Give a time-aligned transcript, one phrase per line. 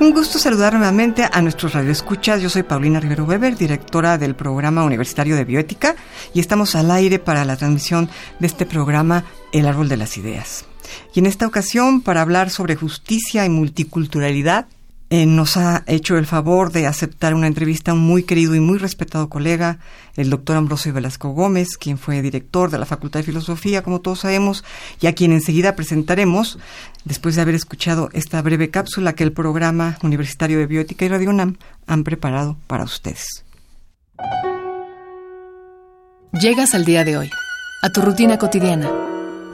[0.00, 2.40] Un gusto saludar nuevamente a nuestros radioescuchas.
[2.40, 5.96] Yo soy Paulina Rivero Weber, directora del programa universitario de bioética,
[6.32, 10.66] y estamos al aire para la transmisión de este programa El Árbol de las Ideas.
[11.14, 14.66] Y en esta ocasión, para hablar sobre justicia y multiculturalidad,
[15.10, 18.60] eh, nos ha hecho el favor de aceptar una entrevista a un muy querido y
[18.60, 19.78] muy respetado colega,
[20.16, 24.20] el doctor Ambrosio Velasco Gómez, quien fue director de la Facultad de Filosofía, como todos
[24.20, 24.64] sabemos,
[25.00, 26.58] y a quien enseguida presentaremos,
[27.04, 31.30] después de haber escuchado esta breve cápsula que el programa universitario de Biótica y Radio
[31.30, 31.56] UNAM
[31.86, 33.44] han preparado para ustedes.
[36.38, 37.30] Llegas al día de hoy,
[37.82, 38.90] a tu rutina cotidiana.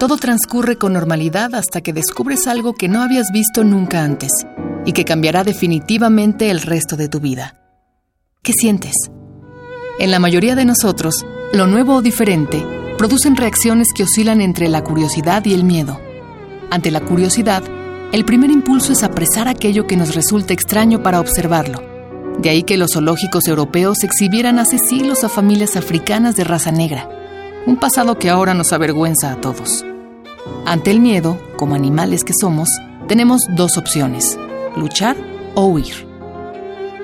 [0.00, 4.32] Todo transcurre con normalidad hasta que descubres algo que no habías visto nunca antes
[4.84, 7.60] y que cambiará definitivamente el resto de tu vida.
[8.42, 8.94] ¿Qué sientes?
[9.98, 12.62] En la mayoría de nosotros, lo nuevo o diferente
[12.98, 16.00] producen reacciones que oscilan entre la curiosidad y el miedo.
[16.70, 17.62] Ante la curiosidad,
[18.12, 21.82] el primer impulso es apresar aquello que nos resulta extraño para observarlo.
[22.38, 27.08] De ahí que los zoológicos europeos exhibieran hace siglos a familias africanas de raza negra,
[27.66, 29.84] un pasado que ahora nos avergüenza a todos.
[30.66, 32.68] Ante el miedo, como animales que somos,
[33.08, 34.38] tenemos dos opciones,
[34.76, 35.16] luchar
[35.54, 36.06] o huir.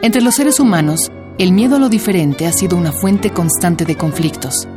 [0.02, 3.96] Entre los seres humanos, el miedo a lo diferente ha sido una fuente constante de
[3.96, 4.68] conflictos.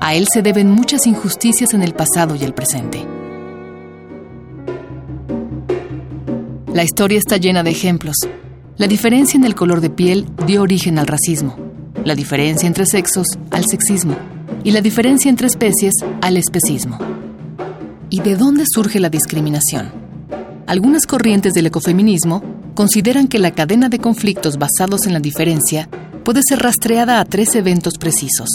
[0.00, 3.06] A él se deben muchas injusticias en el pasado y el presente.
[6.72, 8.16] La historia está llena de ejemplos.
[8.78, 11.56] La diferencia en el color de piel dio origen al racismo,
[12.04, 14.16] la diferencia entre sexos al sexismo
[14.64, 16.98] y la diferencia entre especies al especismo.
[18.10, 20.01] ¿Y de dónde surge la discriminación?
[20.66, 22.42] Algunas corrientes del ecofeminismo
[22.74, 25.88] consideran que la cadena de conflictos basados en la diferencia
[26.24, 28.48] puede ser rastreada a tres eventos precisos.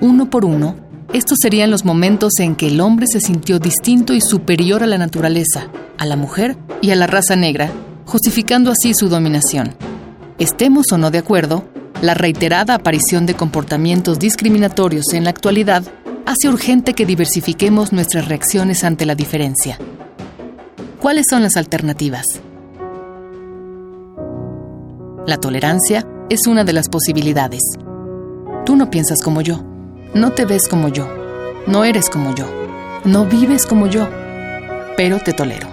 [0.00, 0.76] Uno por uno,
[1.12, 4.98] estos serían los momentos en que el hombre se sintió distinto y superior a la
[4.98, 5.68] naturaleza,
[5.98, 7.70] a la mujer y a la raza negra,
[8.04, 9.74] justificando así su dominación.
[10.38, 11.64] Estemos o no de acuerdo,
[12.02, 15.82] la reiterada aparición de comportamientos discriminatorios en la actualidad
[16.26, 19.78] hace urgente que diversifiquemos nuestras reacciones ante la diferencia.
[21.06, 22.26] ¿Cuáles son las alternativas?
[25.24, 27.62] La tolerancia es una de las posibilidades.
[28.64, 29.62] Tú no piensas como yo,
[30.14, 31.08] no te ves como yo,
[31.68, 32.46] no eres como yo,
[33.04, 34.08] no vives como yo,
[34.96, 35.68] pero te tolero.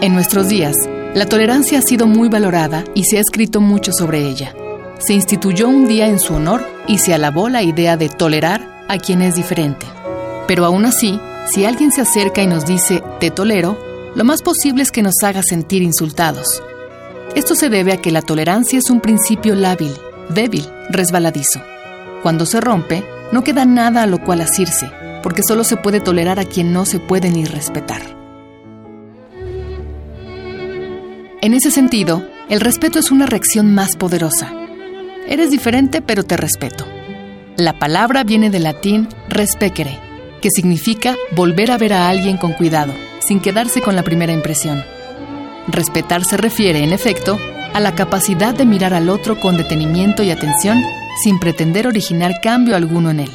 [0.00, 0.76] En nuestros días,
[1.16, 4.54] la tolerancia ha sido muy valorada y se ha escrito mucho sobre ella.
[5.00, 8.98] Se instituyó un día en su honor y se alabó la idea de tolerar a
[8.98, 9.84] quien es diferente.
[10.46, 11.20] Pero aún así,
[11.50, 13.78] si alguien se acerca y nos dice te tolero,
[14.14, 16.62] lo más posible es que nos haga sentir insultados.
[17.34, 19.92] Esto se debe a que la tolerancia es un principio lábil,
[20.28, 21.60] débil, resbaladizo.
[22.22, 24.90] Cuando se rompe, no queda nada a lo cual asirse,
[25.22, 28.02] porque solo se puede tolerar a quien no se puede ni respetar.
[31.40, 34.52] En ese sentido, el respeto es una reacción más poderosa.
[35.28, 36.84] Eres diferente, pero te respeto.
[37.56, 40.07] La palabra viene del latín respecere,
[40.40, 44.84] que significa volver a ver a alguien con cuidado, sin quedarse con la primera impresión.
[45.68, 47.38] Respetar se refiere, en efecto,
[47.74, 50.82] a la capacidad de mirar al otro con detenimiento y atención
[51.22, 53.30] sin pretender originar cambio alguno en él.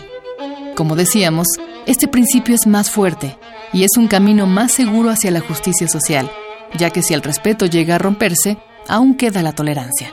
[0.75, 1.47] Como decíamos,
[1.85, 3.37] este principio es más fuerte
[3.71, 6.29] y es un camino más seguro hacia la justicia social,
[6.77, 10.11] ya que si el respeto llega a romperse, aún queda la tolerancia.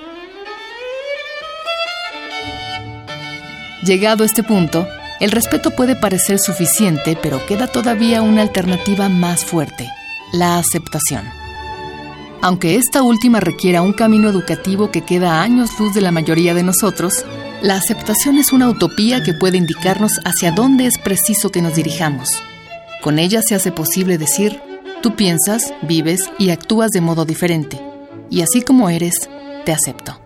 [3.82, 4.86] Llegado a este punto,
[5.20, 9.88] el respeto puede parecer suficiente, pero queda todavía una alternativa más fuerte,
[10.32, 11.24] la aceptación.
[12.42, 16.54] Aunque esta última requiera un camino educativo que queda a años luz de la mayoría
[16.54, 17.26] de nosotros,
[17.60, 22.42] la aceptación es una utopía que puede indicarnos hacia dónde es preciso que nos dirijamos.
[23.02, 24.58] Con ella se hace posible decir,
[25.02, 27.78] tú piensas, vives y actúas de modo diferente,
[28.30, 29.28] y así como eres,
[29.66, 30.18] te acepto.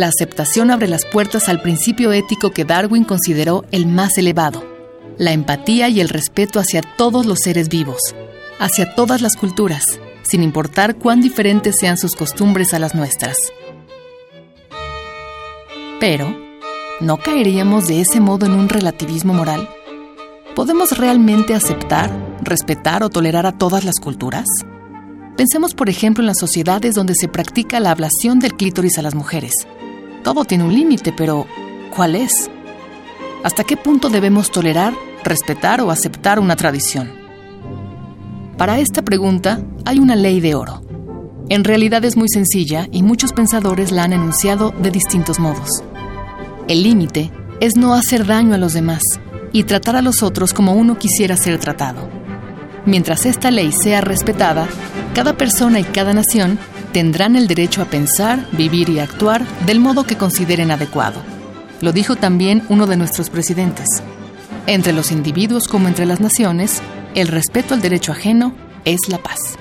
[0.00, 4.64] La aceptación abre las puertas al principio ético que Darwin consideró el más elevado,
[5.18, 8.00] la empatía y el respeto hacia todos los seres vivos,
[8.58, 13.36] hacia todas las culturas, sin importar cuán diferentes sean sus costumbres a las nuestras.
[16.00, 16.34] Pero,
[17.00, 19.68] ¿no caeríamos de ese modo en un relativismo moral?
[20.56, 22.10] ¿podemos realmente aceptar,
[22.42, 24.46] respetar o tolerar a todas las culturas?
[25.36, 29.14] Pensemos, por ejemplo, en las sociedades donde se practica la ablación del clítoris a las
[29.14, 29.52] mujeres.
[30.22, 31.46] Todo tiene un límite, pero
[31.94, 32.50] ¿cuál es?
[33.42, 34.92] ¿Hasta qué punto debemos tolerar,
[35.24, 37.10] respetar o aceptar una tradición?
[38.58, 40.82] Para esta pregunta hay una ley de oro.
[41.48, 45.82] En realidad es muy sencilla y muchos pensadores la han enunciado de distintos modos.
[46.68, 49.02] El límite es no hacer daño a los demás
[49.52, 52.08] y tratar a los otros como uno quisiera ser tratado.
[52.86, 54.68] Mientras esta ley sea respetada,
[55.14, 56.58] cada persona y cada nación
[56.92, 61.22] tendrán el derecho a pensar, vivir y actuar del modo que consideren adecuado.
[61.80, 63.86] Lo dijo también uno de nuestros presidentes.
[64.66, 66.82] Entre los individuos como entre las naciones,
[67.14, 68.54] el respeto al derecho ajeno
[68.84, 69.56] es la paz.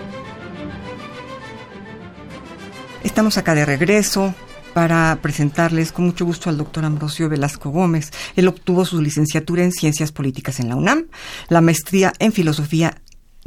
[3.03, 4.33] Estamos acá de regreso
[4.73, 8.11] para presentarles con mucho gusto al doctor Ambrosio Velasco Gómez.
[8.35, 11.07] Él obtuvo su licenciatura en Ciencias Políticas en la UNAM,
[11.47, 12.95] la maestría en Filosofía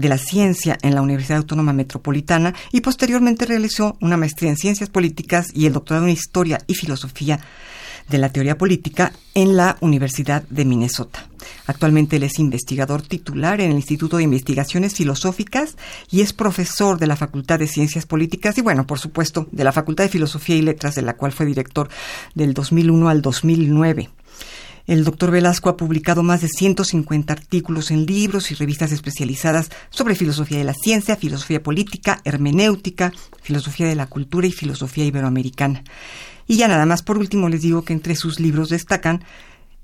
[0.03, 4.91] de la Ciencia en la Universidad Autónoma Metropolitana y posteriormente realizó una maestría en Ciencias
[4.91, 7.41] Políticas y el doctorado en Historia y Filosofía
[8.09, 11.25] de la Teoría Política en la Universidad de Minnesota.
[11.67, 15.77] Actualmente él es investigador titular en el Instituto de Investigaciones Filosóficas
[16.11, 19.71] y es profesor de la Facultad de Ciencias Políticas y, bueno, por supuesto, de la
[19.71, 21.89] Facultad de Filosofía y Letras, de la cual fue director
[22.35, 24.11] del 2001 al 2009.
[24.87, 30.15] El doctor Velasco ha publicado más de 150 artículos en libros y revistas especializadas sobre
[30.15, 33.13] filosofía de la ciencia, filosofía política, hermenéutica,
[33.43, 35.85] filosofía de la cultura y filosofía iberoamericana.
[36.49, 39.25] Y ya nada más por último les digo que entre sus libros destacan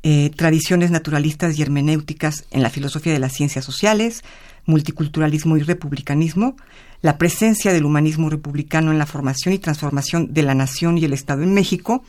[0.05, 4.23] eh, Tradiciones naturalistas y hermenéuticas en la filosofía de las ciencias sociales,
[4.65, 6.57] Multiculturalismo y republicanismo,
[7.03, 11.13] La presencia del humanismo republicano en la formación y transformación de la nación y el
[11.13, 12.03] Estado en México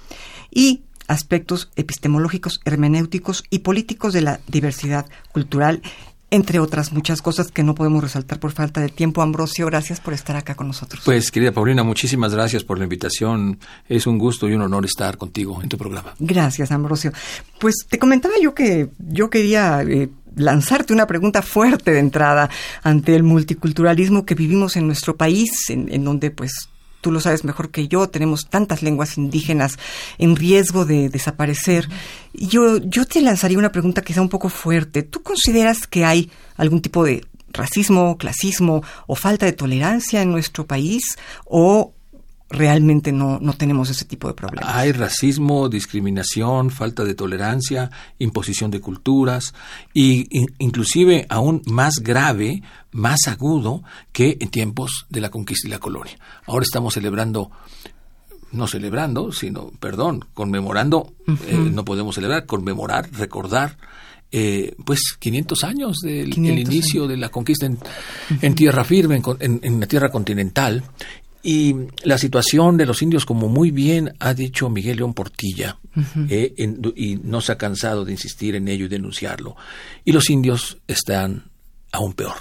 [0.51, 5.81] y aspectos epistemológicos, hermenéuticos y políticos de la diversidad cultural
[6.31, 9.21] entre otras muchas cosas que no podemos resaltar por falta de tiempo.
[9.21, 11.01] Ambrosio, gracias por estar acá con nosotros.
[11.06, 13.59] Pues, querida Paulina, muchísimas gracias por la invitación.
[13.88, 16.13] Es un gusto y un honor estar contigo en tu programa.
[16.19, 17.12] Gracias, Ambrosio.
[17.59, 22.50] Pues te comentaba yo que yo quería eh, lanzarte una pregunta fuerte de entrada
[22.83, 26.69] ante el multiculturalismo que vivimos en nuestro país, en, en donde pues
[27.01, 29.78] tú lo sabes mejor que yo, tenemos tantas lenguas indígenas
[30.18, 31.88] en riesgo de desaparecer.
[32.34, 35.04] Yo, yo te lanzaría una pregunta que sea un poco fuerte.
[35.04, 40.66] ¿Tú consideras que hay algún tipo de racismo, clasismo o falta de tolerancia en nuestro
[40.66, 41.18] país?
[41.46, 41.94] ¿O
[42.50, 44.74] realmente no, no tenemos ese tipo de problemas.
[44.74, 49.54] Hay racismo, discriminación, falta de tolerancia, imposición de culturas
[49.94, 55.80] y inclusive aún más grave, más agudo que en tiempos de la conquista y la
[55.80, 56.18] colonia.
[56.48, 57.51] Ahora estamos celebrando
[58.51, 63.78] no celebrando, sino, perdón, conmemorando, eh, no podemos celebrar, conmemorar, recordar
[64.31, 69.88] eh, pues 500 años del inicio de la conquista en, tierra firme, en, en, la
[69.88, 70.84] tierra continental,
[71.41, 75.77] y la situación de los indios, como muy bien ha dicho Miguel León Portilla,
[76.30, 76.53] eh,
[76.95, 79.56] y no se ha cansado de insistir en ello y denunciarlo,
[80.03, 81.45] y los indios están
[81.91, 82.36] aún peor.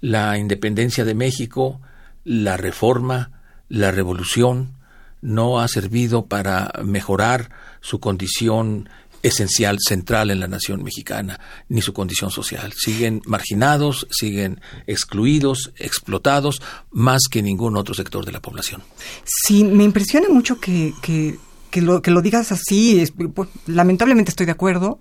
[0.00, 1.80] La independencia de México,
[2.24, 4.74] la reforma, la revolución,
[5.22, 8.88] no ha servido para mejorar su condición
[9.22, 12.72] esencial, central en la nación mexicana, ni su condición social.
[12.76, 18.82] Siguen marginados, siguen excluidos, explotados, más que ningún otro sector de la población.
[19.24, 21.38] Sí, me impresiona mucho que, que,
[21.70, 23.04] que, lo, que lo digas así.
[23.34, 25.00] Pues, lamentablemente estoy de acuerdo,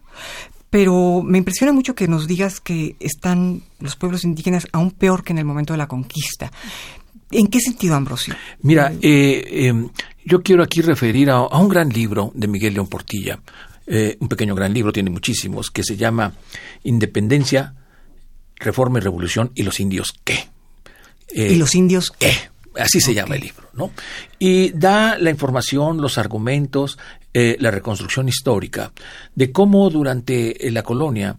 [0.69, 5.33] pero me impresiona mucho que nos digas que están los pueblos indígenas aún peor que
[5.33, 6.51] en el momento de la conquista.
[7.31, 8.35] ¿En qué sentido, Ambrosio?
[8.61, 9.89] Mira, eh, em,
[10.25, 13.39] yo quiero aquí referir a, a, un gran libro de Miguel León Portilla,
[13.91, 16.33] eh, un pequeño gran libro, tiene muchísimos, que se llama
[16.83, 17.73] Independencia,
[18.55, 20.47] Reforma y Revolución y los indios qué.
[21.31, 22.31] ¿Y los indios qué?
[22.75, 23.91] Así se llama el libro, ¿no?
[24.37, 26.99] Y da la información, los argumentos,
[27.33, 28.91] eh, la reconstrucción histórica
[29.33, 31.37] de cómo durante eh, la colonia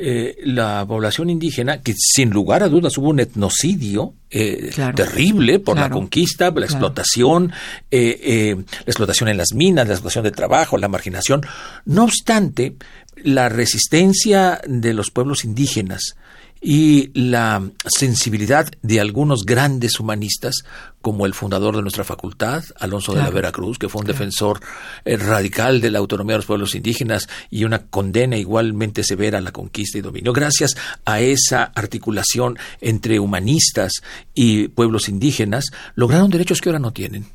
[0.00, 5.76] eh, la población indígena, que sin lugar a dudas hubo un etnocidio eh, terrible por
[5.76, 7.52] la conquista, la explotación,
[7.90, 11.40] eh, la explotación en las minas, la explotación de trabajo, la marginación.
[11.84, 12.76] No obstante,
[13.16, 16.14] la resistencia de los pueblos indígenas
[16.60, 20.64] y la sensibilidad de algunos grandes humanistas,
[21.00, 24.60] como el fundador de nuestra facultad, Alonso de la Veracruz, que fue un defensor
[25.04, 29.40] eh, radical de la autonomía de los pueblos indígenas y una condena igualmente severa a
[29.40, 30.32] la conquista y dominio.
[30.32, 33.92] Gracias a esa articulación entre humanistas
[34.34, 37.26] y pueblos indígenas, lograron derechos que ahora no tienen.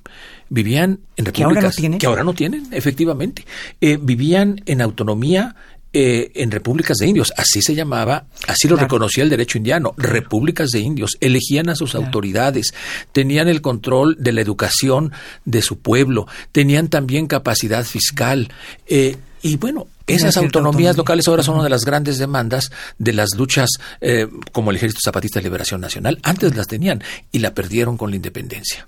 [0.50, 3.46] Vivían en repúblicas que ahora no tienen, que ahora no tienen efectivamente,
[3.82, 5.56] eh, vivían en autonomía
[5.96, 10.72] eh, en repúblicas de indios, así se llamaba, así lo reconocía el derecho indiano, repúblicas
[10.72, 12.74] de indios, elegían a sus autoridades,
[13.12, 15.12] tenían el control de la educación
[15.46, 18.50] de su pueblo, tenían también capacidad fiscal.
[18.88, 23.36] Eh, y bueno, esas autonomías locales ahora son una de las grandes demandas de las
[23.36, 23.70] luchas
[24.02, 26.18] eh, como el Ejército Zapatista de Liberación Nacional.
[26.24, 28.88] Antes las tenían y la perdieron con la independencia.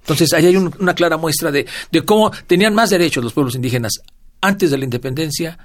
[0.00, 3.92] Entonces, ahí hay una clara muestra de, de cómo tenían más derechos los pueblos indígenas
[4.40, 5.58] antes de la independencia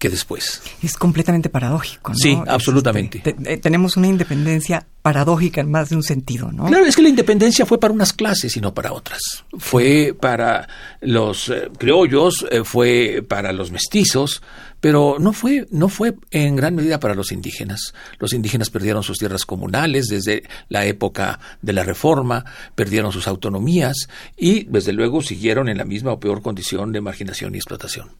[0.00, 0.62] que después.
[0.82, 2.16] Es completamente paradójico, ¿no?
[2.18, 3.22] Sí, absolutamente.
[3.24, 6.64] Eh, tenemos una independencia paradójica en más de un sentido, ¿no?
[6.66, 9.20] Claro, es que la independencia fue para unas clases y no para otras.
[9.58, 10.66] Fue para
[11.02, 14.42] los eh, criollos, eh, fue para los mestizos,
[14.80, 17.92] pero no fue, no fue en gran medida para los indígenas.
[18.18, 24.08] Los indígenas perdieron sus tierras comunales desde la época de la Reforma, perdieron sus autonomías
[24.34, 28.10] y, desde luego, siguieron en la misma o peor condición de marginación y explotación.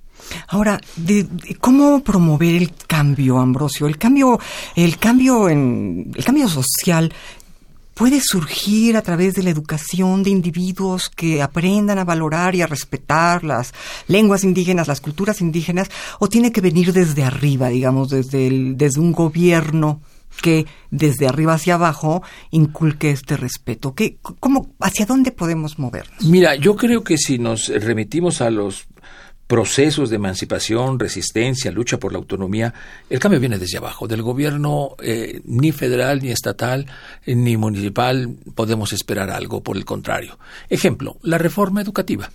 [0.49, 0.81] Ahora,
[1.61, 3.87] ¿cómo promover el cambio, Ambrosio?
[3.87, 4.39] El cambio,
[4.75, 7.13] el cambio en, el cambio social
[8.01, 12.67] puede surgir a través de la educación de individuos que aprendan a valorar y a
[12.67, 13.75] respetar las
[14.07, 19.13] lenguas indígenas, las culturas indígenas, o tiene que venir desde arriba, digamos, desde, desde un
[19.13, 20.01] gobierno
[20.41, 23.95] que desde arriba hacia abajo inculque este respeto.
[23.95, 26.25] ¿Qué, cómo, ¿Hacia dónde podemos movernos?
[26.25, 28.87] Mira, yo creo que si nos remitimos a los
[29.51, 32.73] procesos de emancipación, resistencia, lucha por la autonomía,
[33.11, 34.07] el cambio viene desde abajo.
[34.07, 36.87] Del gobierno eh, ni federal, ni estatal,
[37.27, 40.39] eh, ni municipal podemos esperar algo, por el contrario.
[40.69, 42.31] Ejemplo, la reforma educativa.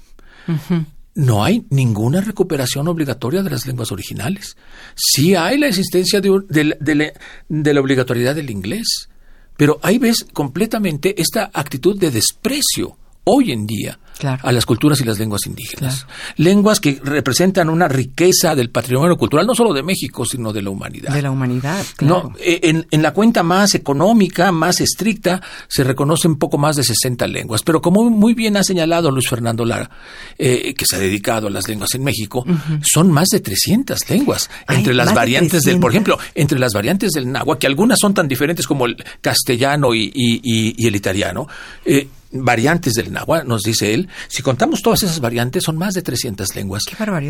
[1.14, 4.58] No hay ninguna recuperación obligatoria de las lenguas originales.
[4.94, 7.16] Sí hay la existencia de,
[7.48, 9.08] de la obligatoriedad del inglés,
[9.56, 15.04] pero ahí ves completamente esta actitud de desprecio hoy en día a las culturas y
[15.04, 16.08] las lenguas indígenas.
[16.38, 20.70] Lenguas que representan una riqueza del patrimonio cultural, no solo de México, sino de la
[20.70, 21.14] humanidad.
[21.14, 22.30] De la humanidad, claro.
[22.30, 27.28] No, eh, en, la cuenta más económica, más estricta, se reconocen poco más de 60
[27.28, 27.62] lenguas.
[27.64, 29.90] Pero como muy bien ha señalado Luis Fernando Lara,
[30.38, 32.46] eh, que se ha dedicado a las lenguas en México,
[32.82, 34.50] son más de 300 lenguas.
[34.70, 38.28] entre las variantes del, por ejemplo, entre las variantes del náhuatl, que algunas son tan
[38.28, 41.48] diferentes como el castellano y, y el italiano,
[41.84, 42.08] eh,
[42.44, 44.10] variantes del náhuatl, nos dice él.
[44.28, 46.84] Si contamos todas esas variantes, son más de 300 lenguas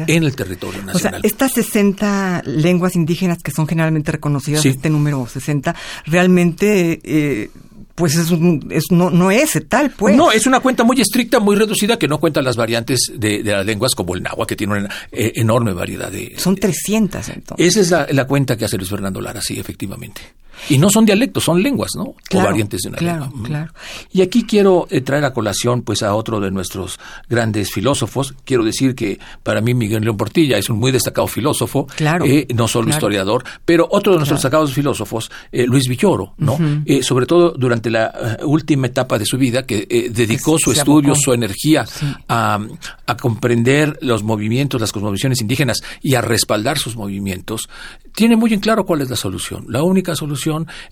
[0.07, 1.19] en el territorio nacional.
[1.19, 6.99] O sea, estas 60 lenguas indígenas que son generalmente reconocidas, este número 60, realmente...
[7.03, 7.49] Eh,
[7.95, 8.29] pues es,
[8.91, 10.17] no, no es tal, pues.
[10.17, 13.65] No, es una cuenta muy estricta, muy reducida, que no cuenta las variantes de, las
[13.65, 16.33] lenguas como el náhuatl, que tiene una eh, enorme variedad de...
[16.37, 17.65] Son 300, entonces.
[17.65, 20.21] Esa es la, la, cuenta que hace Luis Fernando Lara, sí, efectivamente.
[20.69, 22.03] Y no son dialectos, son lenguas, ¿no?
[22.03, 23.73] o variantes de una claro, Claro.
[24.11, 28.33] Y aquí quiero eh, traer a colación pues a otro de nuestros grandes filósofos.
[28.43, 32.47] Quiero decir que para mí Miguel León Portilla es un muy destacado filósofo, claro, eh,
[32.53, 36.57] no solo historiador, pero otro de nuestros destacados filósofos, eh, Luis Villoro, ¿no?
[37.01, 41.85] sobre todo durante la última etapa de su vida, que dedicó su estudio, su energía
[42.27, 42.59] a,
[43.05, 47.69] a comprender los movimientos, las cosmovisiones indígenas y a respaldar sus movimientos,
[48.15, 49.65] tiene muy en claro cuál es la solución.
[49.69, 50.44] La única solución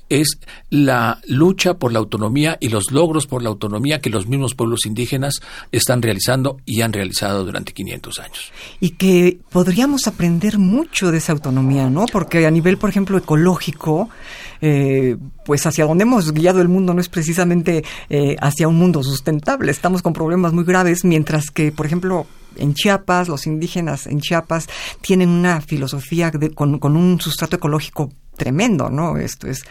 [0.10, 4.56] es la lucha por la autonomía y los logros por la autonomía que los mismos
[4.56, 5.36] pueblos indígenas
[5.72, 8.52] están realizando y han realizado durante 500 años.
[8.80, 12.06] Y que podríamos aprender mucho de esa autonomía, ¿no?
[12.12, 14.10] Porque a nivel, por ejemplo, ecológico,
[14.62, 19.04] eh, pues hacia donde hemos guiado el mundo no es precisamente eh, hacia un mundo
[19.04, 19.72] sustentable.
[19.72, 24.68] Estamos con problemas muy graves, mientras que, por ejemplo, en Chiapas, los indígenas en Chiapas
[25.02, 29.18] tienen una filosofía con, con un sustrato ecológico tremendo, ¿no?
[29.18, 29.64] Esto es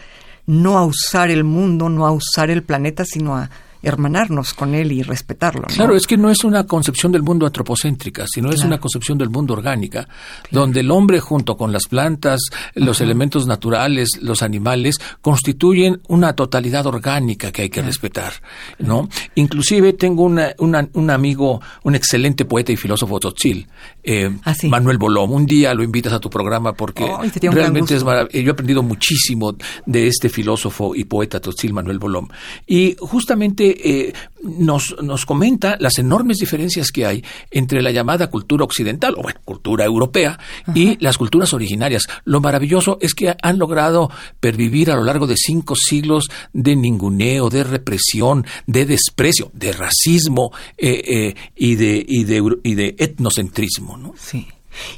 [0.45, 3.49] no a usar el mundo, no a usar el planeta, sino a
[3.83, 5.67] hermanarnos con él y respetarlo.
[5.67, 9.29] Claro, es que no es una concepción del mundo antropocéntrica, sino es una concepción del
[9.29, 10.07] mundo orgánica,
[10.49, 12.41] donde el hombre junto con las plantas,
[12.75, 18.33] los elementos naturales, los animales, constituyen una totalidad orgánica que hay que respetar,
[18.79, 19.09] ¿no?
[19.35, 23.67] Inclusive tengo una, un amigo, un excelente poeta y filósofo tzotzil,
[24.03, 25.31] eh, ah, Manuel Bolom.
[25.31, 27.05] Un día lo invitas a tu programa porque
[27.41, 28.37] realmente es maravilloso.
[28.39, 32.27] Yo he aprendido muchísimo de este filósofo y poeta tzotzil, Manuel Bolom.
[32.67, 34.13] Y justamente eh,
[34.43, 39.39] nos, nos comenta las enormes diferencias que hay entre la llamada cultura occidental, o bueno,
[39.45, 40.39] cultura europea,
[40.73, 42.07] y las culturas originarias.
[42.25, 47.49] Lo maravilloso es que han logrado pervivir a lo largo de cinco siglos de ninguneo,
[47.49, 53.97] de represión, de desprecio, de racismo eh, eh, y, de, y, de, y de etnocentrismo.
[53.97, 54.13] ¿no?
[54.17, 54.47] Sí.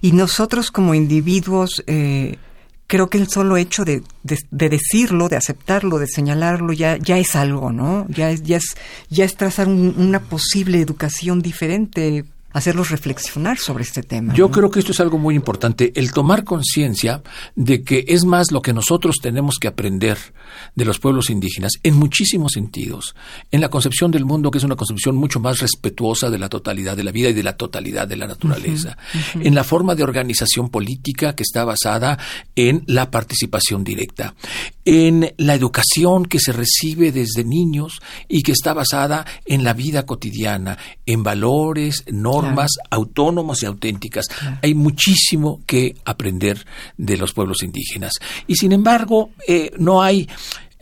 [0.01, 1.83] Y nosotros como individuos
[2.87, 7.35] creo que el solo hecho de, de, decirlo, de aceptarlo, de señalarlo, ya, ya es
[7.35, 8.05] algo, ¿no?
[8.09, 8.75] Ya es, ya es,
[9.09, 14.33] ya es trazar una posible educación diferente hacerlos reflexionar sobre este tema.
[14.33, 17.21] Yo creo que esto es algo muy importante, el tomar conciencia
[17.57, 20.17] de que es más lo que nosotros tenemos que aprender
[20.73, 23.13] de los pueblos indígenas en muchísimos sentidos,
[23.51, 26.95] en la concepción del mundo que es una concepción mucho más respetuosa de la totalidad
[26.95, 28.97] de la vida y de la totalidad de la naturaleza,
[29.33, 32.17] en la forma de organización política que está basada
[32.55, 34.33] en la participación directa,
[34.85, 40.05] en la educación que se recibe desde niños y que está basada en la vida
[40.05, 44.27] cotidiana, en valores, normas autónomas y auténticas.
[44.61, 46.65] Hay muchísimo que aprender
[46.97, 48.13] de los pueblos indígenas.
[48.47, 50.27] Y sin embargo, eh, no hay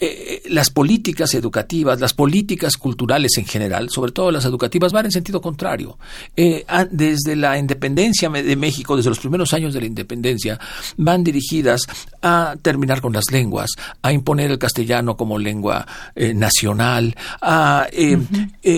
[0.06, 5.12] eh, las políticas educativas, las políticas culturales en general, sobre todo las educativas, van en
[5.12, 5.98] sentido contrario.
[6.36, 10.60] Eh, desde la independencia de México, desde los primeros años de la independencia,
[10.98, 11.84] van dirigidas
[12.22, 17.88] a terminar con las lenguas, a imponer el castellano como lengua eh, nacional, a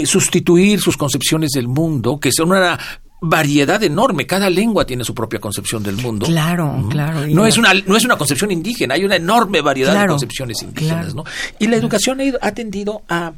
[0.06, 2.80] sustituir sus concepciones del mundo, que son una
[3.22, 4.26] variedad enorme.
[4.26, 6.26] Cada lengua tiene su propia concepción del mundo.
[6.26, 7.26] Claro, claro.
[7.28, 11.16] No es, una, no es una concepción indígena, hay una enorme variedad de concepciones indígenas.
[11.16, 11.24] ¿no?
[11.60, 13.34] Y la educación ha tendido a,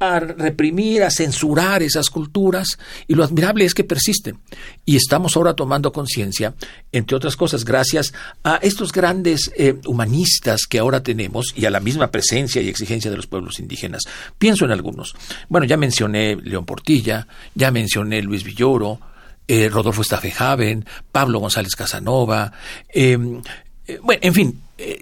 [0.00, 4.38] a reprimir, a censurar esas culturas y lo admirable es que persisten.
[4.84, 6.54] Y estamos ahora tomando conciencia,
[6.92, 8.12] entre otras cosas, gracias
[8.44, 13.10] a estos grandes eh, humanistas que ahora tenemos y a la misma presencia y exigencia
[13.10, 14.02] de los pueblos indígenas.
[14.38, 15.14] Pienso en algunos.
[15.48, 19.00] Bueno, ya mencioné León Portilla, ya mencioné Luis Villoro,
[19.48, 22.52] eh, Rodolfo Staffehaven, Pablo González Casanova,
[22.88, 23.42] em,
[23.86, 24.60] eh, bueno, en fin,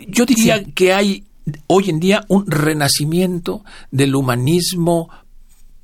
[0.08, 1.24] yo diría que hay
[1.66, 5.08] hoy en día un renacimiento del humanismo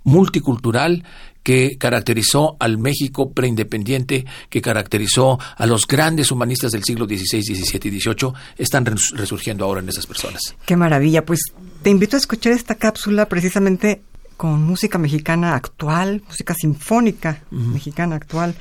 [0.04, 1.04] multicultural
[1.42, 7.96] que caracterizó al México preindependiente, que caracterizó a los grandes humanistas del siglo XVI, XVII
[7.96, 10.40] y XVIII, están resurgiendo ahora en esas personas.
[10.64, 11.24] Qué maravilla.
[11.24, 11.40] Pues
[11.82, 14.02] te invito a escuchar esta cápsula precisamente
[14.36, 18.54] con música mexicana actual, música sinfónica mexicana actual.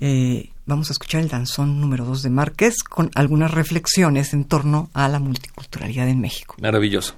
[0.00, 4.90] Eh, vamos a escuchar el danzón número 2 de Márquez con algunas reflexiones en torno
[4.94, 6.56] a la multiculturalidad en México.
[6.60, 7.14] Maravilloso.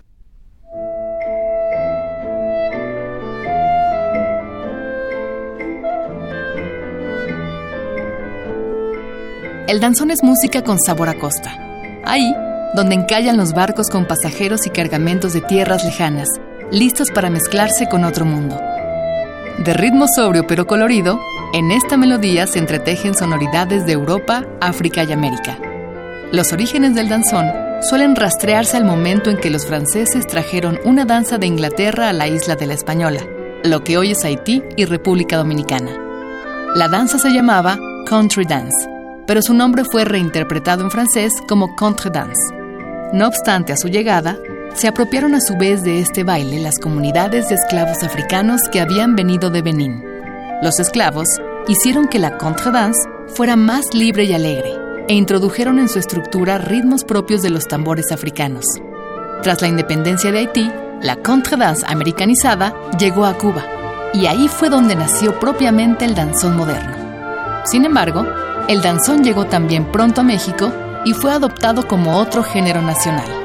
[9.67, 11.57] El danzón es música con sabor a costa.
[12.05, 12.35] Ahí,
[12.75, 16.29] donde encallan los barcos con pasajeros y cargamentos de tierras lejanas,
[16.71, 18.61] listos para mezclarse con otro mundo.
[19.65, 21.19] De ritmo sobrio pero colorido,
[21.55, 25.57] en esta melodía se entretejen sonoridades de Europa, África y América.
[26.33, 27.47] Los orígenes del danzón
[27.81, 32.27] suelen rastrearse al momento en que los franceses trajeron una danza de Inglaterra a la
[32.27, 33.21] isla de la Española,
[33.63, 35.93] lo que hoy es Haití y República Dominicana.
[36.75, 38.89] La danza se llamaba country dance,
[39.25, 42.53] pero su nombre fue reinterpretado en francés como contredance.
[43.13, 44.37] No obstante, a su llegada,
[44.75, 49.15] se apropiaron a su vez de este baile las comunidades de esclavos africanos que habían
[49.15, 50.15] venido de Benín.
[50.63, 51.29] Los esclavos
[51.69, 54.73] hicieron que la contredance fuera más libre y alegre
[55.09, 58.65] e introdujeron en su estructura ritmos propios de los tambores africanos.
[59.43, 63.65] Tras la independencia de Haití, la contredance americanizada llegó a Cuba
[64.15, 67.63] y ahí fue donde nació propiamente el danzón moderno.
[67.65, 68.27] Sin embargo,
[68.69, 70.73] el danzón llegó también pronto a México
[71.05, 73.44] y fue adoptado como otro género nacional.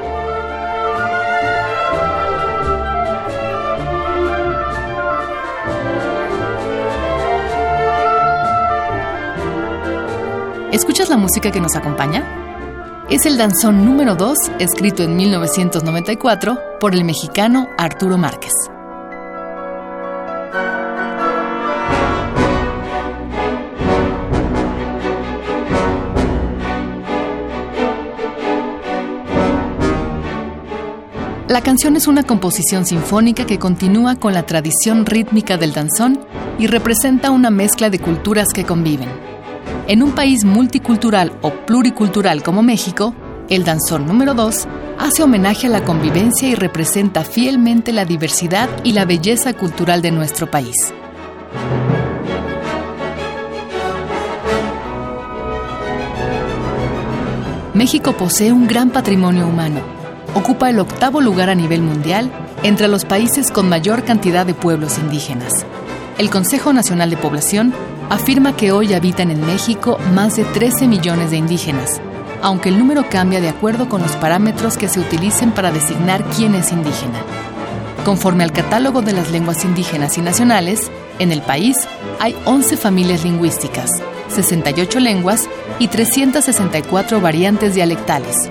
[10.72, 13.04] ¿Escuchas la música que nos acompaña?
[13.10, 18.52] Es el danzón número 2, escrito en 1994 por el mexicano Arturo Márquez.
[31.48, 36.20] La canción es una composición sinfónica que continúa con la tradición rítmica del danzón
[36.60, 39.39] y representa una mezcla de culturas que conviven.
[39.90, 43.12] En un país multicultural o pluricultural como México,
[43.48, 44.68] el danzón número 2
[45.00, 50.12] hace homenaje a la convivencia y representa fielmente la diversidad y la belleza cultural de
[50.12, 50.76] nuestro país.
[57.74, 59.80] México posee un gran patrimonio humano.
[60.36, 62.30] Ocupa el octavo lugar a nivel mundial
[62.62, 65.66] entre los países con mayor cantidad de pueblos indígenas.
[66.16, 67.74] El Consejo Nacional de Población
[68.10, 72.00] afirma que hoy habitan en México más de 13 millones de indígenas,
[72.42, 76.54] aunque el número cambia de acuerdo con los parámetros que se utilicen para designar quién
[76.56, 77.20] es indígena.
[78.04, 81.76] Conforme al catálogo de las lenguas indígenas y nacionales, en el país
[82.18, 83.90] hay 11 familias lingüísticas,
[84.28, 88.50] 68 lenguas y 364 variantes dialectales.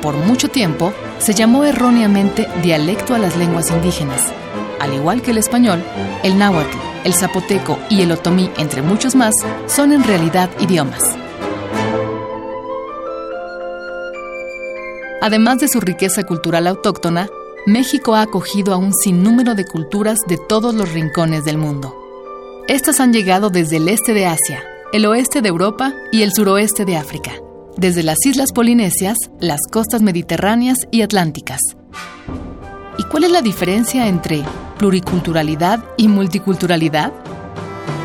[0.00, 4.32] Por mucho tiempo, se llamó erróneamente dialecto a las lenguas indígenas.
[4.80, 5.82] Al igual que el español,
[6.22, 9.32] el náhuatl, el zapoteco y el otomí, entre muchos más,
[9.66, 11.16] son en realidad idiomas.
[15.22, 17.28] Además de su riqueza cultural autóctona,
[17.64, 21.96] México ha acogido a un sinnúmero de culturas de todos los rincones del mundo.
[22.66, 26.84] Estas han llegado desde el este de Asia, el oeste de Europa y el suroeste
[26.84, 27.34] de África,
[27.76, 31.60] desde las islas polinesias, las costas mediterráneas y atlánticas.
[32.98, 34.44] ¿Y cuál es la diferencia entre
[34.78, 37.12] pluriculturalidad y multiculturalidad?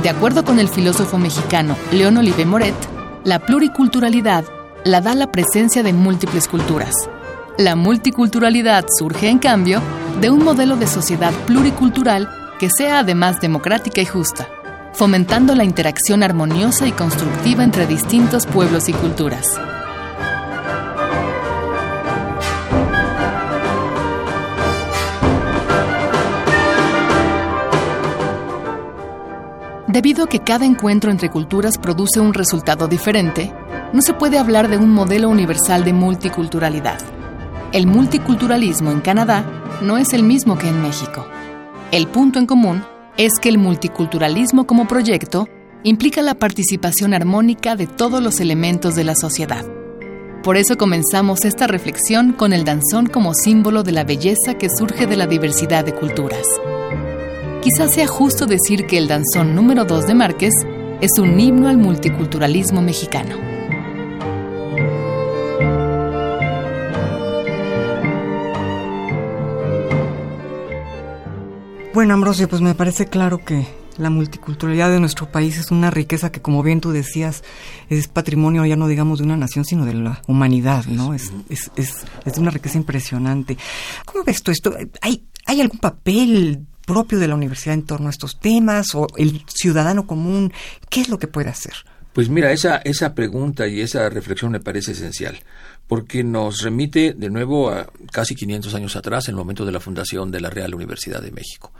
[0.03, 2.75] De acuerdo con el filósofo mexicano León Olive Moret,
[3.23, 4.45] la pluriculturalidad
[4.83, 6.93] la da la presencia de múltiples culturas.
[7.57, 9.81] La multiculturalidad surge, en cambio,
[10.19, 14.47] de un modelo de sociedad pluricultural que sea además democrática y justa,
[14.93, 19.59] fomentando la interacción armoniosa y constructiva entre distintos pueblos y culturas.
[29.91, 33.51] Debido a que cada encuentro entre culturas produce un resultado diferente,
[33.91, 36.97] no se puede hablar de un modelo universal de multiculturalidad.
[37.73, 39.43] El multiculturalismo en Canadá
[39.81, 41.27] no es el mismo que en México.
[41.91, 42.85] El punto en común
[43.17, 45.49] es que el multiculturalismo como proyecto
[45.83, 49.65] implica la participación armónica de todos los elementos de la sociedad.
[50.41, 55.05] Por eso comenzamos esta reflexión con el danzón como símbolo de la belleza que surge
[55.05, 56.47] de la diversidad de culturas.
[57.61, 60.53] Quizás sea justo decir que el danzón número 2 de Márquez
[60.99, 63.35] es un himno al multiculturalismo mexicano.
[71.93, 73.67] Bueno, Ambrosio, pues me parece claro que
[73.99, 77.43] la multiculturalidad de nuestro país es una riqueza que, como bien tú decías,
[77.89, 81.13] es patrimonio ya no digamos de una nación, sino de la humanidad, ¿no?
[81.13, 83.55] Es, es, es, es una riqueza impresionante.
[84.05, 84.73] ¿Cómo ves tú esto?
[85.01, 89.45] ¿Hay, ¿Hay algún papel propio de la universidad en torno a estos temas o el
[89.47, 90.51] ciudadano común?
[90.89, 91.73] ¿Qué es lo que puede hacer?
[92.11, 95.39] Pues mira, esa, esa pregunta y esa reflexión me parece esencial,
[95.87, 99.79] porque nos remite de nuevo a casi 500 años atrás, en el momento de la
[99.79, 101.71] fundación de la Real Universidad de México.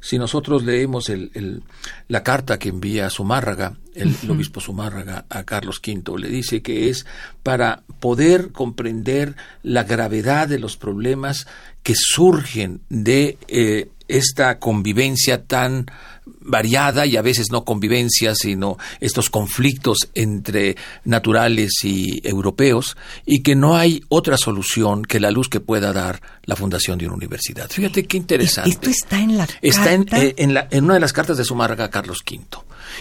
[0.00, 1.62] Si nosotros leemos el,
[2.06, 6.88] la carta que envía Zumárraga, el, el, obispo Zumárraga, a Carlos V, le dice que
[6.88, 7.04] es
[7.42, 11.46] para poder comprender la gravedad de los problemas
[11.82, 15.86] que surgen de eh, esta convivencia tan
[16.24, 22.96] variada y a veces no convivencia, sino estos conflictos entre naturales y europeos,
[23.26, 27.06] y que no hay otra solución que la luz que pueda dar la fundación de
[27.06, 27.68] una universidad.
[27.70, 28.70] Fíjate qué interesante.
[28.70, 31.44] Esto está en la Está en, eh, en, la, en, una de las cartas de
[31.44, 32.40] Zumárraga Carlos V.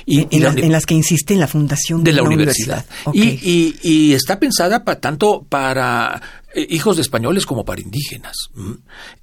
[0.06, 2.24] Y, en, y la, la, en, las que insiste en la fundación de, de la
[2.24, 2.86] universidad.
[3.06, 3.40] universidad.
[3.40, 3.78] Okay.
[3.84, 6.22] Y, y, está pensada pa, tanto para
[6.54, 8.36] eh, hijos de españoles como para indígenas.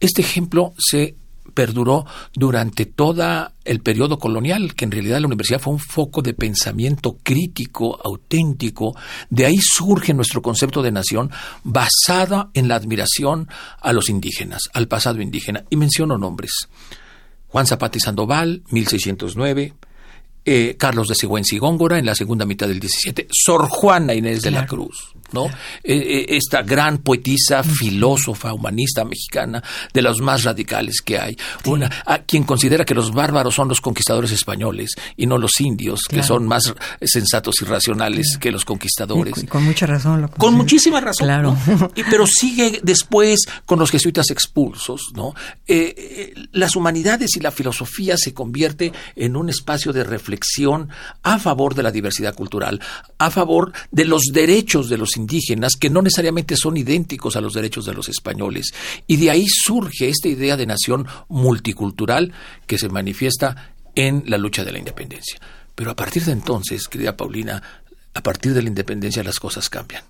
[0.00, 1.14] Este ejemplo se
[1.58, 6.32] perduró durante todo el periodo colonial, que en realidad la universidad fue un foco de
[6.32, 8.94] pensamiento crítico, auténtico.
[9.28, 11.32] De ahí surge nuestro concepto de nación
[11.64, 13.48] basada en la admiración
[13.80, 15.64] a los indígenas, al pasado indígena.
[15.68, 16.68] Y menciono nombres.
[17.48, 19.74] Juan Zapata y Sandoval, 1609.
[20.44, 23.26] Eh, Carlos de Sigüenza y Góngora en la segunda mitad del 17.
[23.32, 25.12] Sor Juana Inés de la Cruz.
[25.32, 25.46] ¿No?
[25.82, 29.62] Eh, esta gran poetisa, filósofa, humanista mexicana,
[29.92, 31.36] de los más radicales que hay.
[31.64, 36.02] Una, a quien considera que los bárbaros son los conquistadores españoles y no los indios,
[36.04, 36.22] claro.
[36.22, 38.40] que son más sensatos y racionales claro.
[38.40, 39.42] que los conquistadores.
[39.42, 40.22] Y con, mucha razón.
[40.22, 41.26] Lo con muchísima razón.
[41.26, 41.56] Claro.
[41.66, 41.90] ¿no?
[41.94, 45.34] Y, pero sigue después con los jesuitas expulsos, ¿no?
[45.66, 50.88] Eh, eh, las humanidades y la filosofía se convierte en un espacio de reflexión
[51.22, 52.80] a favor de la diversidad cultural,
[53.18, 57.52] a favor de los derechos de los indígenas que no necesariamente son idénticos a los
[57.52, 58.72] derechos de los españoles.
[59.06, 62.32] Y de ahí surge esta idea de nación multicultural
[62.66, 65.38] que se manifiesta en la lucha de la independencia.
[65.74, 67.62] Pero a partir de entonces, querida Paulina,
[68.14, 70.04] a partir de la independencia las cosas cambian.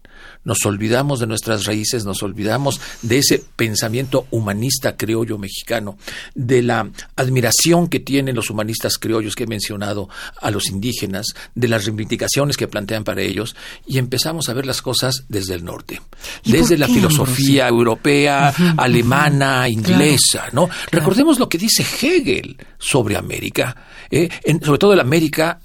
[0.44, 5.98] Nos olvidamos de nuestras raíces, nos olvidamos de ese pensamiento humanista criollo mexicano,
[6.34, 10.08] de la admiración que tienen los humanistas criollos que he mencionado
[10.40, 14.82] a los indígenas, de las reivindicaciones que plantean para ellos, y empezamos a ver las
[14.82, 16.00] cosas desde el norte,
[16.44, 17.78] desde la filosofía Ambrosio?
[17.78, 19.72] europea, uh -huh, alemana, uh -huh.
[19.72, 20.66] inglesa, claro, ¿no?
[20.68, 20.88] Claro.
[20.90, 23.76] Recordemos lo que dice Hegel sobre América,
[24.10, 24.28] ¿eh?
[24.44, 25.60] en, sobre todo la América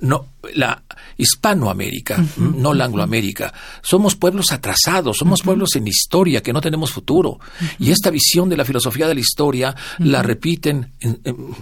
[0.00, 0.82] no, la
[1.16, 3.52] Hispanoamérica, no la Angloamérica.
[3.82, 7.38] Somos pueblos atrasados, somos pueblos en historia que no tenemos futuro.
[7.78, 10.92] Y esta visión de la filosofía de la historia la repiten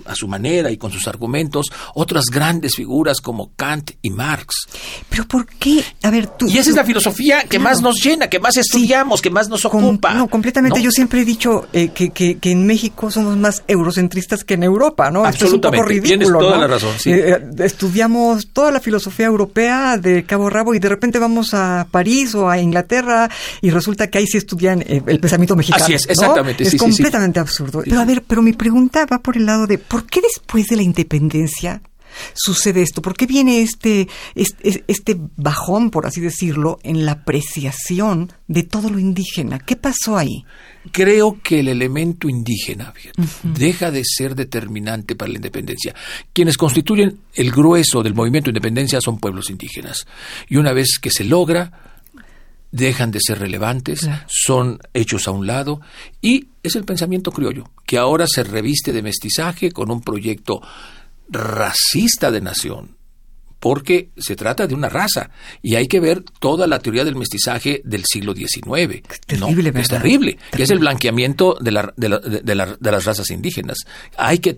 [0.06, 4.66] a su manera y con sus argumentos otras grandes figuras como Kant y Marx.
[5.08, 5.84] Pero ¿por qué?
[6.02, 6.46] A ver, tú.
[6.48, 9.64] Y esa es la filosofía que más nos llena, que más estudiamos, que más nos
[9.64, 10.14] ocupa.
[10.14, 10.82] no, completamente.
[10.82, 15.10] Yo siempre he dicho eh, que, que, en México somos más eurocentristas que en Europa,
[15.10, 15.24] ¿no?
[15.24, 16.00] Absolutamente.
[16.00, 16.92] Tienes toda la razón.
[16.98, 17.10] Sí.
[17.10, 21.86] Eh, eh, estudiamos toda la filosofía europea de cabo rabo y de repente vamos a
[21.90, 25.84] París o a Inglaterra y resulta que ahí sí estudian el pensamiento mexicano.
[25.84, 26.64] Así es, exactamente.
[26.64, 27.82] Es completamente absurdo.
[27.84, 30.76] Pero a ver, pero mi pregunta va por el lado de ¿por qué después de
[30.76, 31.82] la independencia
[32.34, 33.02] sucede esto?
[33.02, 38.90] ¿Por qué viene este, este, este, bajón, por así decirlo, en la apreciación de todo
[38.90, 39.58] lo indígena?
[39.58, 40.44] ¿Qué pasó ahí?
[40.90, 42.92] Creo que el elemento indígena
[43.42, 45.94] deja de ser determinante para la independencia.
[46.32, 50.06] Quienes constituyen el grueso del movimiento de independencia son pueblos indígenas.
[50.48, 51.92] Y una vez que se logra,
[52.72, 55.80] dejan de ser relevantes, son hechos a un lado
[56.20, 60.62] y es el pensamiento criollo, que ahora se reviste de mestizaje con un proyecto
[61.28, 62.96] racista de nación,
[63.62, 65.30] porque se trata de una raza
[65.62, 69.02] y hay que ver toda la teoría del mestizaje del siglo XIX.
[69.20, 72.54] terrible, Es terrible, que es el blanqueamiento de, la, de, de,
[72.90, 73.78] las razas indígenas.
[74.16, 74.56] Hay que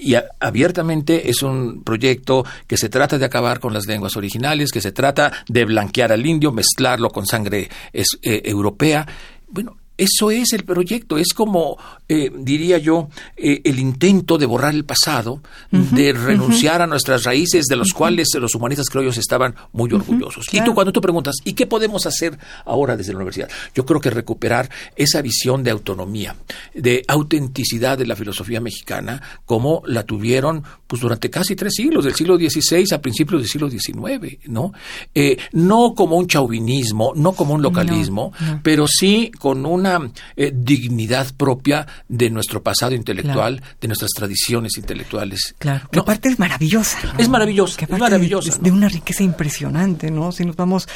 [0.00, 4.80] y abiertamente es un proyecto que se trata de acabar con las lenguas originales, que
[4.80, 9.06] se trata de blanquear al indio, mezclarlo con sangre eh, europea.
[9.48, 14.74] Bueno, eso es el proyecto, es como, eh, diría yo, eh, el intento de borrar
[14.74, 15.40] el pasado,
[15.70, 20.46] de renunciar a nuestras raíces, de los cuales los humanistas criollos estaban muy orgullosos.
[20.52, 23.48] Y tú cuando tú preguntas, ¿y qué podemos hacer ahora desde la universidad?
[23.74, 26.36] Yo creo que recuperar esa visión de autonomía,
[26.74, 32.14] de autenticidad de la filosofía mexicana, como la tuvieron pues durante casi tres siglos, del
[32.14, 34.72] siglo XVI a principios del siglo XIX, ¿no?
[35.14, 41.32] Eh, no como un chauvinismo, no como un localismo, pero sí con una eh, dignidad
[41.36, 45.54] propia de nuestro pasado intelectual, de nuestras tradiciones intelectuales.
[45.58, 46.98] Claro, que aparte es maravillosa.
[47.18, 48.58] Es maravillosa, es maravillosa.
[48.60, 50.32] De, una riqueza impresionante, ¿no?
[50.32, 50.88] Si nos vamos,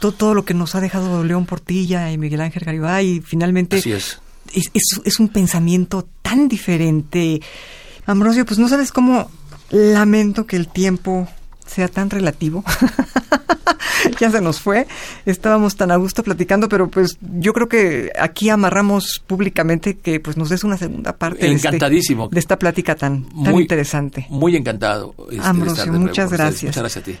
[0.00, 3.76] todo, todo lo que nos ha dejado León Portilla y Miguel Ángel Garibay, y finalmente...
[3.76, 4.20] Así es.
[4.52, 4.70] Es,
[5.04, 7.40] es un pensamiento tan diferente.
[8.06, 9.30] Ambrosio, pues no sabes cómo
[9.70, 11.28] lamento que el tiempo
[11.72, 12.64] sea tan relativo.
[14.20, 14.86] ya se nos fue.
[15.26, 20.36] Estábamos tan a gusto platicando, pero pues yo creo que aquí amarramos públicamente que pues
[20.36, 22.28] nos des una segunda parte este Encantadísimo.
[22.28, 24.26] De, esta plática tan, tan interesante.
[24.30, 25.14] Muy encantado.
[25.30, 26.64] Este, Ambrosio, muchas gracias.
[26.64, 27.18] Muchas gracias a ti.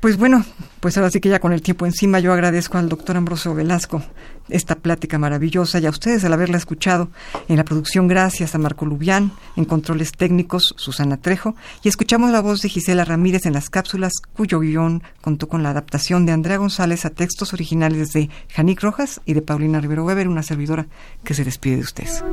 [0.00, 0.44] Pues bueno,
[0.80, 4.02] pues ahora sí que ya con el tiempo encima yo agradezco al doctor Ambrosio Velasco
[4.50, 7.10] esta plática maravillosa y a ustedes al haberla escuchado.
[7.48, 12.40] En la producción gracias a Marco Lubián, en controles técnicos Susana Trejo y escuchamos la
[12.40, 16.58] voz de Gisela Ramírez en las cápsulas cuyo guion contó con la adaptación de Andrea
[16.58, 20.86] González a textos originales de Janik Rojas y de Paulina Rivero Weber, una servidora
[21.24, 22.24] que se despide de ustedes.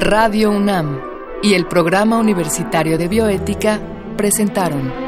[0.00, 1.00] Radio UNAM
[1.42, 3.80] y el Programa Universitario de Bioética
[4.16, 5.07] presentaron